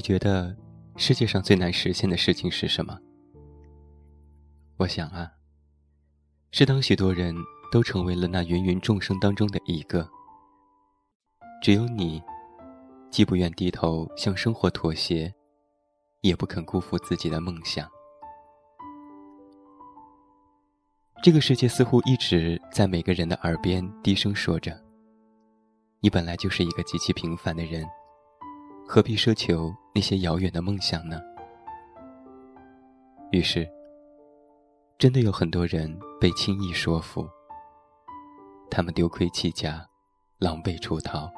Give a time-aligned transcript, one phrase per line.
[0.00, 0.56] 你觉得
[0.96, 2.98] 世界上最难实现的事情是什么？
[4.78, 5.30] 我想啊，
[6.52, 7.36] 是当许多人
[7.70, 10.08] 都成为了那芸芸众生当中的一个，
[11.60, 12.18] 只有你，
[13.10, 15.30] 既不愿低头向生活妥协，
[16.22, 17.86] 也不肯辜负自己的梦想。
[21.22, 24.82] 这个世界似乎一直在每个人的耳边低声说着
[26.00, 27.84] ：“你本来就是一个极其平凡的人，
[28.88, 31.20] 何必奢求那些遥远的梦想呢？”
[33.32, 33.68] 于是。
[34.98, 37.26] 真的有很多人被轻易说服，
[38.70, 39.82] 他们丢盔弃甲，
[40.36, 41.32] 狼狈出逃，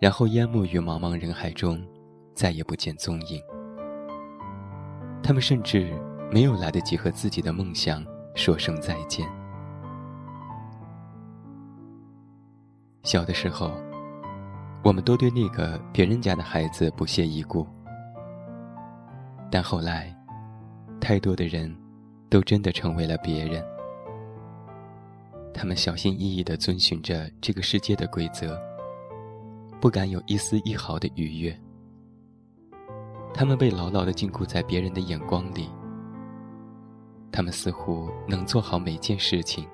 [0.00, 1.84] 然后淹没于茫茫人海中，
[2.32, 3.42] 再也不见踪影。
[5.20, 9.28] 他们甚至没有来得及和自己的梦想说声再见。
[13.02, 13.72] 小的时候，
[14.84, 17.66] 我们都对那个别人家的孩子不屑一顾，
[19.50, 20.14] 但后来，
[21.00, 21.74] 太多的人。
[22.30, 23.64] 都真的成为了别人。
[25.52, 28.60] 他们小心翼翼地遵循着这个世界的规则，
[29.80, 31.56] 不敢有一丝一毫的逾越。
[33.32, 35.70] 他们被牢牢地禁锢在别人的眼光里。
[37.30, 39.64] 他们似乎能做好每件事情，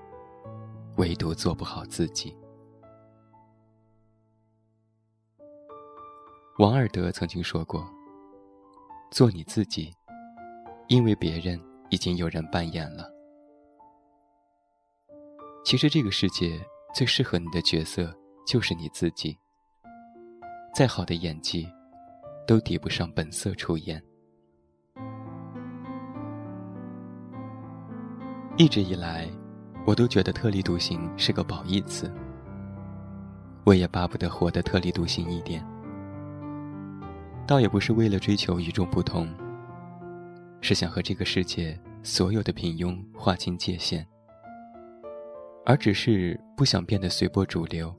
[0.96, 2.36] 唯独做不好自己。
[6.60, 7.88] 王尔德曾经说过
[9.10, 9.90] ：“做你自己，
[10.88, 11.58] 因为别人。”
[11.88, 13.10] 已经有人扮演了。
[15.64, 19.36] 其实这个世界最适合你的角色就是你自己。
[20.72, 21.66] 再好的演技，
[22.46, 24.00] 都抵不上本色出演。
[28.56, 29.28] 一直以来，
[29.84, 32.08] 我都觉得特立独行是个褒义词。
[33.64, 35.60] 我也巴不得活得特立独行一点，
[37.50, 39.28] 倒也不是为了追求与众不同。
[40.60, 44.06] 是想和这个世界所有的平庸划清界限，
[45.66, 47.92] 而只是不想变得随波逐流，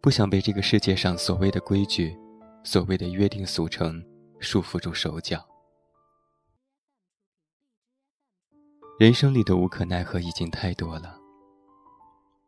[0.00, 2.16] 不想被这个世界上所谓的规矩、
[2.64, 4.02] 所谓的约定俗成
[4.38, 5.46] 束缚住手脚。
[8.98, 11.18] 人生里的无可奈何已经太多了，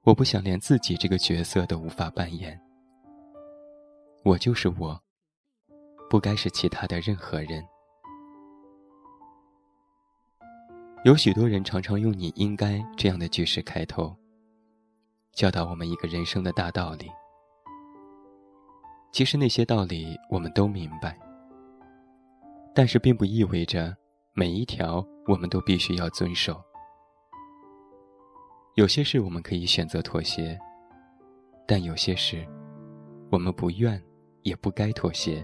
[0.04, 2.58] 我不想连自己这个角色都无法扮演。
[4.24, 5.02] 我就是我，
[6.12, 7.66] 不该是其他的任何人。
[11.06, 14.14] 有许多人常常用“你应该”这样的句式开头，
[15.32, 17.10] 教导我们一个人生的大道理。
[19.10, 21.18] 其实那些道理我们都明白，
[22.74, 23.96] 但是并不意味着
[24.34, 26.62] 每一条我们都必须要遵守。
[28.74, 30.60] 有些事我们可以选择妥协，
[31.66, 32.46] 但有些事
[33.30, 33.98] 我们不愿
[34.42, 35.42] 也不该妥协，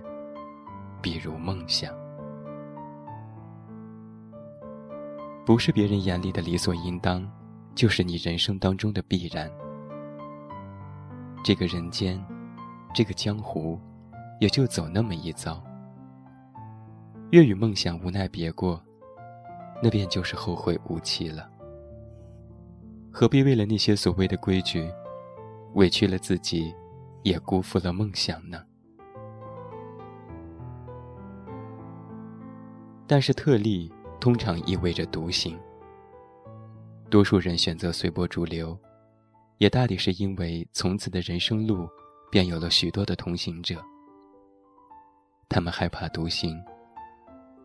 [1.01, 1.93] 比如梦想。
[5.45, 7.27] 不是别人眼里的理所应当，
[7.75, 9.51] 就是你人生当中的必然。
[11.43, 12.23] 这个人间，
[12.93, 13.81] 这个江湖，
[14.41, 15.63] 也就走那么一遭。
[17.31, 18.83] 越与梦想无奈别过，
[19.83, 21.49] 那便就是后会无期了。
[23.11, 24.91] 何必为了那些所谓的规矩，
[25.75, 26.75] 委屈了自己，
[27.23, 28.63] 也辜负了梦想呢？
[33.09, 33.91] 但是特例。
[34.21, 35.57] 通常意味着独行。
[37.09, 38.77] 多数人选择随波逐流，
[39.59, 41.89] 也大抵是因为从此的人生路
[42.29, 43.81] 便有了许多的同行者。
[45.49, 46.61] 他们害怕独行，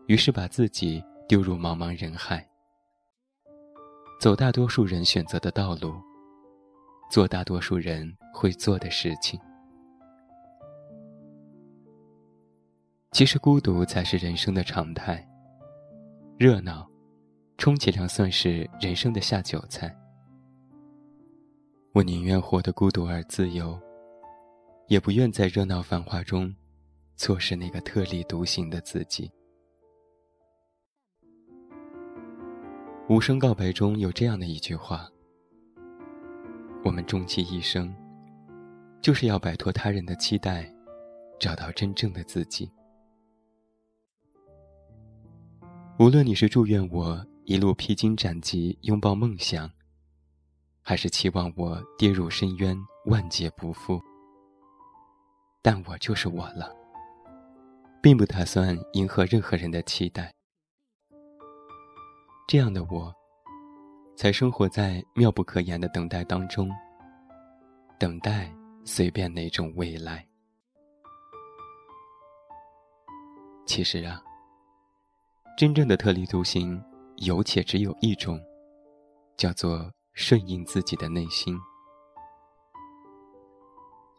[0.06, 2.48] 于是把自己丢入茫茫人海，
[4.20, 5.92] 走大多数人选择的道路，
[7.10, 9.40] 做大多数人会做的事情。
[13.10, 15.28] 其实孤独才是人生的常态。
[16.36, 16.84] 热闹，
[17.58, 19.96] 充其量算是人生的下酒菜。
[21.92, 23.80] 我宁愿活得孤独而自由，
[24.88, 26.52] 也不愿在热闹繁华中，
[27.16, 29.30] 错失那个特立独行的自己。
[33.08, 35.08] 无声告白中有这样的一句话
[36.84, 37.94] ：“我们终其一生，
[39.00, 40.68] 就是要摆脱他人的期待，
[41.38, 42.68] 找到真正的自己。”
[45.96, 49.70] 无论你是祝愿我一路披荆斩棘拥抱梦想，
[50.82, 54.02] 还是期望我跌入深渊万劫不复，
[55.62, 56.74] 但我就是我了，
[58.02, 60.34] 并不打算迎合任何人的期待。
[62.48, 63.14] 这样的我，
[64.16, 66.68] 才生活在妙不可言的等待当中，
[68.00, 68.52] 等待
[68.84, 70.26] 随便哪种未来。
[73.64, 74.20] 其实啊，
[75.56, 76.82] 真正的特立独行
[77.18, 78.40] 有且只有一种，
[79.36, 81.56] 叫做顺应自己的内心。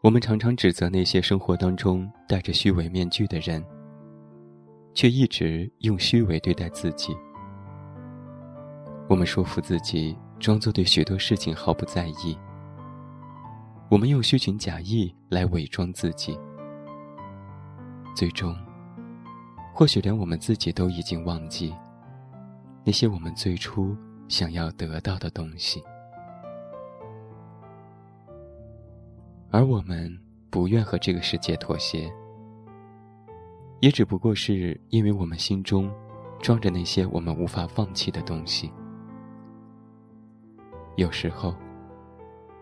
[0.02, 3.62] 我们常常指责那些生活当中戴着虚伪面具的人，
[4.94, 7.14] 却一直用虚伪对待自己。
[9.06, 12.38] 我们说服自己装作对许多事情毫不在意。
[13.90, 16.38] 我们用虚情假意来伪装自己，
[18.14, 18.56] 最终，
[19.78, 21.74] 或许连我们自己都已经忘记
[22.82, 23.94] 那些我们最初
[24.26, 25.84] 想要得到的东西，
[29.50, 30.18] 而我们
[30.48, 32.10] 不愿和这个世界妥协，
[33.80, 35.92] 也只不过是因为我们心中
[36.40, 38.72] 装着那些我们无法放弃的东西，
[40.96, 41.54] 有时候。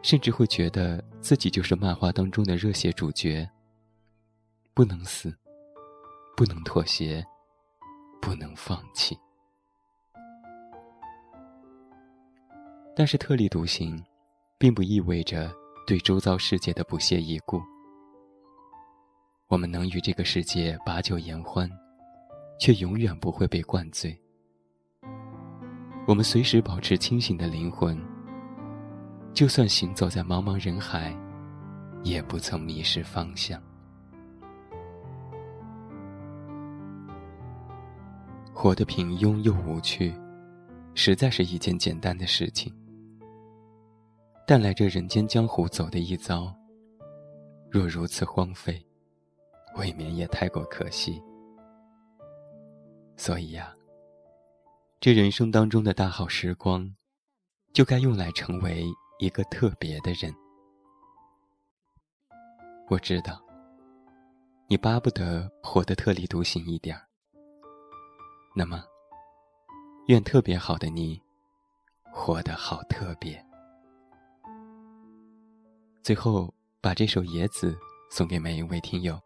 [0.02, 3.48] 甚至会觉得自己就是漫画当中的热血主角，
[4.74, 5.34] 不能死，
[6.36, 7.24] 不能妥协，
[8.20, 9.16] 不能放弃。
[12.96, 14.02] 但是特立独行，
[14.58, 15.52] 并不意味着
[15.86, 17.62] 对周遭世界的不屑一顾。
[19.48, 21.70] 我们能与这个世界把酒言欢，
[22.58, 24.18] 却永远不会被灌醉。
[26.06, 27.96] 我们随时保持清醒的灵魂。
[29.32, 31.16] 就算行走在茫茫人海，
[32.04, 33.60] 也不曾迷失方向。
[38.54, 40.14] 活得平庸又无趣，
[40.94, 42.72] 实在是一件简单的事情。
[44.46, 46.54] 但来这人间江湖走的一遭，
[47.70, 48.82] 若如此荒废，
[49.76, 51.20] 未免也太过可惜。
[53.16, 53.74] 所以呀，
[55.00, 56.94] 这人生当中的大好时光，
[57.72, 58.86] 就该用来成为。
[59.20, 60.34] 一个特别的人，
[62.90, 63.40] 我知道，
[64.66, 67.06] 你巴不得活得特立独行一点儿。
[68.56, 68.84] 那么，
[70.06, 71.20] 愿特别好的你，
[72.12, 73.44] 活得好特别。
[76.04, 77.72] 最后，把这首《野子》
[78.10, 79.20] 送给每一位听友，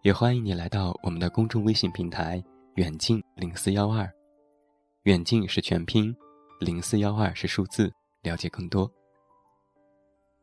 [0.00, 2.42] 也欢迎你来到我们的公众微信平台
[2.76, 4.10] “远近零四幺二”，
[5.04, 6.16] 远近是全拼，
[6.60, 7.92] 零四幺二是数字。
[8.22, 8.90] 了解更多。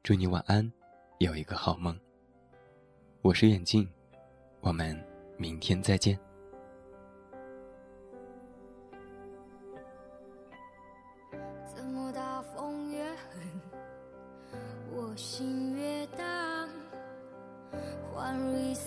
[0.03, 0.71] 祝你晚安，
[1.17, 1.99] 有一个好梦。
[3.23, 3.89] 我是远镜，
[4.59, 4.95] 我们
[5.35, 6.15] 明天再见。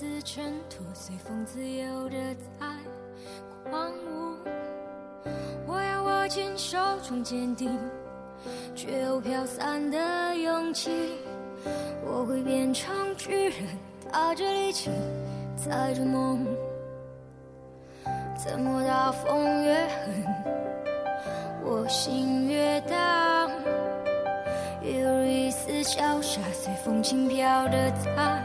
[0.05, 2.17] 如一丝尘土，随风自由的
[2.61, 2.67] 在
[3.71, 4.37] 狂舞。
[5.67, 7.79] 我要握紧手中坚定。
[8.75, 10.91] 却又飘散的勇气，
[12.05, 13.67] 我会变成巨人，
[14.13, 14.91] 踏着力气，
[15.57, 16.45] 踩着梦。
[18.37, 20.27] 怎么大风越狠，
[21.65, 23.51] 我心越荡，
[24.83, 28.43] 有一丝潇洒，随风轻飘的在。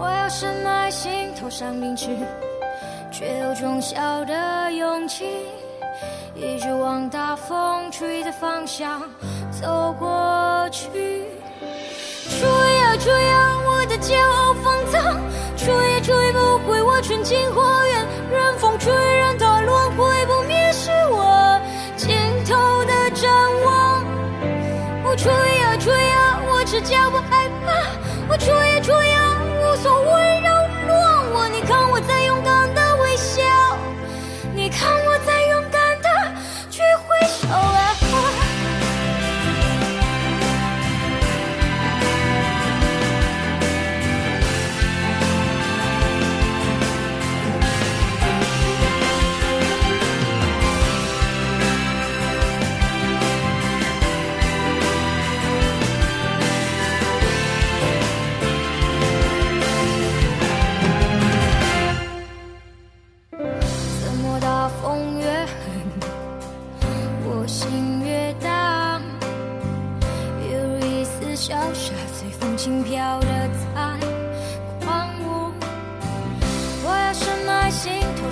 [0.00, 2.08] 我要深埋心头上凝视，
[3.12, 5.26] 却有种小的勇气。
[6.34, 9.02] 一直往大风吹的方向
[9.50, 10.88] 走过去。
[12.30, 15.00] 吹呀吹呀，我的骄傲放纵，
[15.58, 17.79] 吹也吹不回我纯净花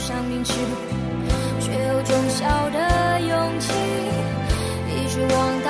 [0.09, 0.55] 上明知，
[1.61, 3.71] 却有种小的勇气，
[4.89, 5.61] 一直往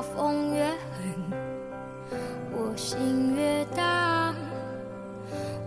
[0.00, 0.78] 风越狠，
[2.52, 4.34] 我心越大？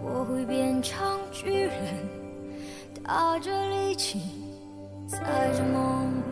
[0.01, 1.73] 我会变成巨人，
[3.03, 4.21] 踏着力气，
[5.07, 5.19] 踩
[5.53, 6.22] 着梦。